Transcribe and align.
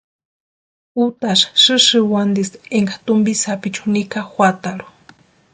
Utasï 1.03 1.45
sïsïwantisti 1.63 2.57
énka 2.77 2.95
tumpi 3.05 3.33
sapichu 3.41 3.83
nika 3.93 4.19
juatarhu. 4.31 4.87